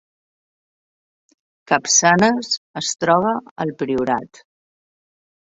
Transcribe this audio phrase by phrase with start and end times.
[1.71, 2.49] Capçanes
[2.83, 3.35] es troba
[3.67, 4.45] al Priorat